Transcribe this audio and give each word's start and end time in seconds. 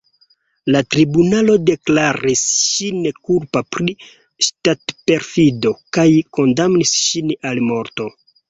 La 0.75 0.79
tribunalo 0.93 1.57
deklaris 1.65 2.41
ŝin 2.63 3.05
kulpa 3.27 3.63
pri 3.77 3.95
ŝtatperfido 4.49 5.77
kaj 5.99 6.09
kondamnis 6.39 6.99
ŝin 7.07 7.35
al 7.53 7.67
morto. 7.73 8.13